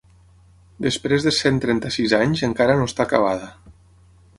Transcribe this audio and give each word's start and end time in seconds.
Després 0.85 1.27
de 1.29 1.35
cent 1.41 1.61
trenta-sis 1.67 2.17
anys 2.21 2.45
encara 2.51 2.79
no 2.83 2.93
està 2.93 3.11
acabada. 3.11 3.57